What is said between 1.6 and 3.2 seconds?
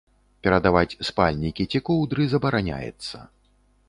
ці коўдры забараняецца.